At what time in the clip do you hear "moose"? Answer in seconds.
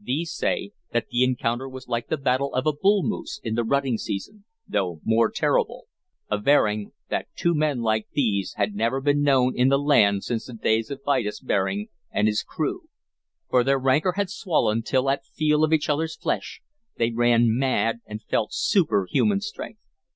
3.02-3.40